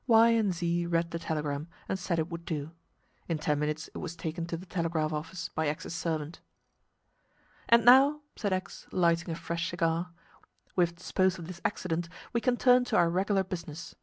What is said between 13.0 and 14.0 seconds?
regular business.